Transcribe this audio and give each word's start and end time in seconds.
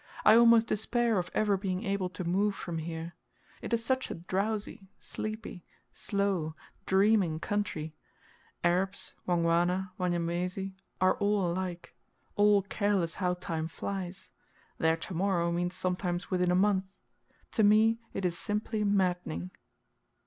I 0.25 0.33
almost 0.33 0.65
despair 0.65 1.19
of 1.19 1.29
ever 1.35 1.57
being 1.57 1.83
able 1.83 2.09
to 2.09 2.23
move 2.23 2.55
from 2.55 2.79
here. 2.79 3.13
It 3.61 3.71
is 3.71 3.85
such 3.85 4.09
a 4.09 4.15
drowsy, 4.15 4.87
sleepy, 4.97 5.63
slow, 5.93 6.55
dreaming 6.87 7.39
country. 7.39 7.93
Arabs, 8.63 9.13
Wangwana, 9.27 9.91
Wanyamwezi, 9.99 10.73
are 10.99 11.17
all 11.17 11.45
alike 11.51 11.93
all 12.35 12.63
careless 12.63 13.13
how 13.21 13.33
time 13.35 13.67
flies. 13.67 14.31
Their 14.79 14.97
to 14.97 15.13
morrow 15.13 15.51
means 15.51 15.75
sometimes 15.75 16.31
within 16.31 16.49
a 16.49 16.55
month. 16.55 16.85
To 17.51 17.61
me 17.63 17.99
it 18.11 18.25
is 18.25 18.35
simply 18.35 18.83
maddening. 18.83 19.51